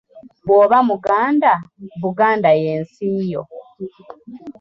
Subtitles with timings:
[0.45, 1.51] "Bw’oba muganda,
[2.01, 3.43] Buganda y’ensi yo."